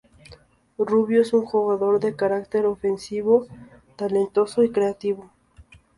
[0.79, 3.45] Rubio es un jugador de carácter ofensivo,
[3.97, 5.29] talentoso y creativo.